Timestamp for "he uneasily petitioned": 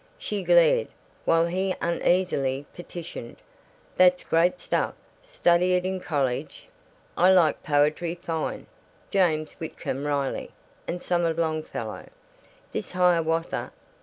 1.45-3.37